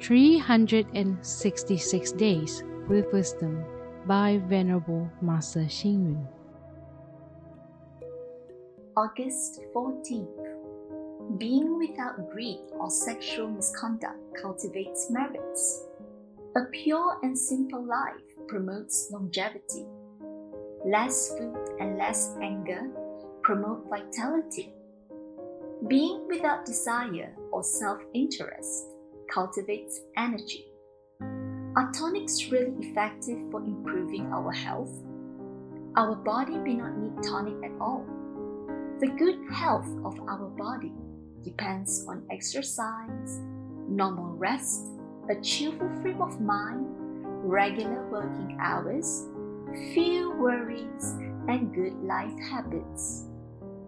366 0.00 2.12
Days 2.12 2.62
with 2.88 3.12
Wisdom 3.12 3.62
by 4.06 4.40
Venerable 4.48 5.10
Master 5.20 5.60
Xing 5.60 6.04
Yun. 6.04 6.26
August 8.96 9.60
14th. 9.74 11.36
Being 11.38 11.78
without 11.78 12.30
greed 12.30 12.60
or 12.72 12.88
sexual 12.90 13.48
misconduct 13.48 14.18
cultivates 14.40 15.10
merits. 15.10 15.84
A 16.56 16.62
pure 16.72 17.18
and 17.22 17.38
simple 17.38 17.84
life 17.84 18.14
promotes 18.48 19.10
longevity. 19.12 19.84
Less 20.86 21.36
food 21.36 21.76
and 21.78 21.98
less 21.98 22.34
anger 22.42 22.88
promote 23.42 23.86
vitality. 23.90 24.72
Being 25.88 26.26
without 26.26 26.64
desire 26.64 27.34
or 27.52 27.62
self 27.62 28.00
interest 28.14 28.86
cultivates 29.32 30.00
energy. 30.16 30.66
Are 31.76 31.92
tonics 31.92 32.50
really 32.50 32.74
effective 32.80 33.38
for 33.50 33.62
improving 33.62 34.26
our 34.32 34.50
health? 34.50 34.92
Our 35.96 36.16
body 36.16 36.56
may 36.56 36.74
not 36.74 36.96
need 36.98 37.22
tonic 37.22 37.54
at 37.64 37.80
all. 37.80 38.04
The 39.00 39.08
good 39.18 39.38
health 39.52 39.88
of 40.04 40.20
our 40.28 40.48
body 40.58 40.92
depends 41.42 42.04
on 42.08 42.26
exercise, 42.30 43.40
normal 43.88 44.36
rest, 44.36 44.86
a 45.30 45.40
cheerful 45.40 45.88
frame 46.02 46.20
of 46.20 46.40
mind, 46.40 46.86
regular 47.44 48.06
working 48.10 48.58
hours, 48.60 49.26
few 49.94 50.32
worries, 50.38 51.14
and 51.48 51.74
good 51.74 51.94
life 52.02 52.38
habits. 52.50 53.24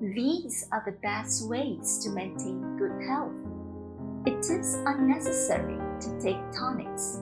These 0.00 0.66
are 0.72 0.82
the 0.84 0.98
best 1.02 1.48
ways 1.48 1.98
to 2.04 2.10
maintain 2.10 2.76
good 2.78 3.06
health. 3.06 3.45
It 4.26 4.50
is 4.50 4.74
unnecessary 4.86 5.78
to 6.00 6.20
take 6.20 6.40
tonics. 6.50 7.20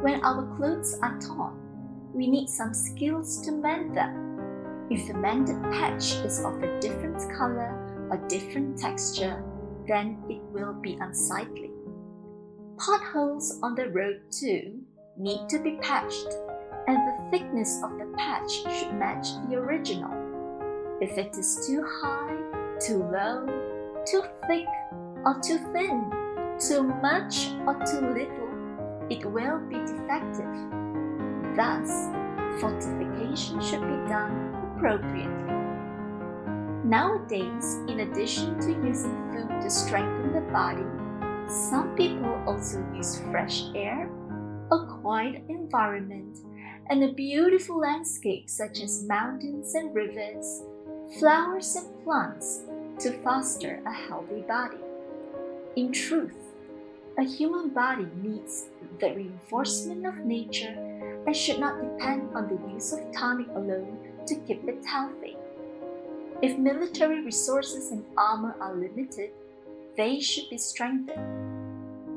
When 0.00 0.24
our 0.24 0.46
clothes 0.56 0.98
are 1.02 1.20
torn, 1.20 1.60
we 2.14 2.26
need 2.26 2.48
some 2.48 2.72
skills 2.72 3.42
to 3.42 3.52
mend 3.52 3.94
them. 3.94 4.86
If 4.90 5.08
the 5.08 5.12
mended 5.12 5.62
patch 5.64 6.14
is 6.24 6.42
of 6.42 6.62
a 6.62 6.80
different 6.80 7.18
color 7.36 8.08
or 8.10 8.16
different 8.28 8.78
texture, 8.78 9.44
then 9.86 10.22
it 10.30 10.40
will 10.54 10.72
be 10.72 10.96
unsightly. 10.98 11.70
Potholes 12.78 13.58
on 13.62 13.74
the 13.74 13.90
road, 13.90 14.22
too, 14.30 14.80
need 15.18 15.50
to 15.50 15.58
be 15.58 15.76
patched, 15.82 16.28
and 16.88 16.96
the 16.96 17.30
thickness 17.30 17.82
of 17.84 17.98
the 17.98 18.10
patch 18.16 18.50
should 18.50 18.94
match 18.94 19.26
the 19.50 19.56
original. 19.56 20.14
If 21.02 21.18
it 21.18 21.36
is 21.36 21.66
too 21.66 21.84
high, 22.00 22.38
too 22.80 23.02
low, 23.02 23.44
too 24.06 24.22
thick, 24.46 24.66
or 25.26 25.34
too 25.40 25.58
thin, 25.72 26.08
too 26.56 26.84
much 27.02 27.50
or 27.66 27.74
too 27.84 28.00
little, 28.14 28.46
it 29.10 29.26
will 29.26 29.58
be 29.68 29.74
defective. 29.74 30.54
Thus, 31.56 31.90
fortification 32.60 33.60
should 33.60 33.80
be 33.80 34.08
done 34.08 34.54
appropriately. 34.76 35.52
Nowadays, 36.84 37.78
in 37.88 38.00
addition 38.00 38.60
to 38.60 38.86
using 38.86 39.16
food 39.32 39.60
to 39.62 39.68
strengthen 39.68 40.32
the 40.32 40.52
body, 40.52 40.86
some 41.48 41.96
people 41.96 42.40
also 42.46 42.86
use 42.94 43.20
fresh 43.32 43.64
air, 43.74 44.08
a 44.70 44.86
quiet 45.00 45.42
environment, 45.48 46.38
and 46.88 47.02
a 47.02 47.12
beautiful 47.12 47.80
landscape 47.80 48.48
such 48.48 48.80
as 48.80 49.02
mountains 49.08 49.74
and 49.74 49.92
rivers, 49.92 50.62
flowers 51.18 51.74
and 51.74 52.04
plants 52.04 52.60
to 53.00 53.10
foster 53.24 53.82
a 53.84 53.92
healthy 53.92 54.42
body. 54.42 54.76
In 55.76 55.92
truth, 55.92 56.32
a 57.18 57.22
human 57.22 57.68
body 57.68 58.06
needs 58.22 58.70
the 58.98 59.12
reinforcement 59.14 60.06
of 60.06 60.24
nature 60.24 60.74
and 61.26 61.36
should 61.36 61.60
not 61.60 61.82
depend 61.82 62.34
on 62.34 62.48
the 62.48 62.72
use 62.72 62.94
of 62.94 63.12
tonic 63.12 63.48
alone 63.48 63.98
to 64.26 64.36
keep 64.36 64.66
it 64.66 64.82
healthy. 64.86 65.36
If 66.40 66.56
military 66.56 67.22
resources 67.22 67.90
and 67.90 68.06
armor 68.16 68.56
are 68.58 68.74
limited, 68.74 69.32
they 69.98 70.18
should 70.18 70.48
be 70.48 70.56
strengthened. 70.56 71.20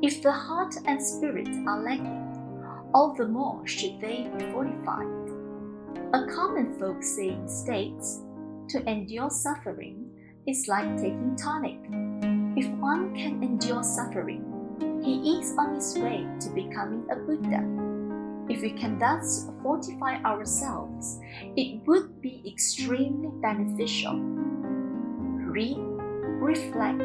If 0.02 0.22
the 0.22 0.32
heart 0.32 0.76
and 0.86 1.02
spirit 1.02 1.48
are 1.66 1.82
lacking, 1.82 2.64
all 2.94 3.12
the 3.12 3.28
more 3.28 3.66
should 3.66 4.00
they 4.00 4.30
be 4.38 4.50
fortified. 4.52 5.06
A 6.14 6.26
common 6.34 6.78
folk 6.78 7.02
saying 7.02 7.46
states, 7.46 8.20
to 8.70 8.82
endure 8.88 9.28
suffering 9.28 10.10
is 10.46 10.66
like 10.66 10.96
taking 10.96 11.36
tonic. 11.36 11.99
One 12.80 13.14
can 13.14 13.42
endure 13.42 13.82
suffering, 13.82 14.50
he 15.04 15.38
is 15.38 15.54
on 15.58 15.74
his 15.74 15.98
way 15.98 16.26
to 16.40 16.48
becoming 16.50 17.06
a 17.10 17.16
Buddha. 17.16 17.60
If 18.48 18.62
we 18.62 18.70
can 18.70 18.98
thus 18.98 19.50
fortify 19.62 20.16
ourselves, 20.24 21.20
it 21.56 21.86
would 21.86 22.22
be 22.22 22.42
extremely 22.46 23.28
beneficial. 23.42 24.18
Read, 24.18 25.76
reflect, 26.40 27.02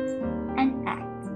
and 0.57 0.87
act. 0.87 1.27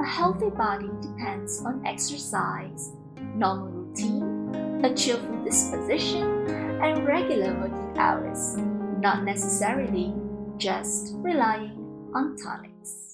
A 0.00 0.04
healthy 0.04 0.50
body 0.50 0.90
depends 1.00 1.64
on 1.64 1.86
exercise, 1.86 2.92
normal 3.36 3.68
routine, 3.68 4.84
a 4.84 4.92
cheerful 4.94 5.44
disposition, 5.44 6.46
and 6.82 7.06
regular 7.06 7.54
working 7.60 7.98
hours, 7.98 8.56
not 8.98 9.24
necessarily 9.24 10.12
just 10.58 11.14
relying 11.18 12.10
on 12.14 12.36
tonics. 12.36 13.13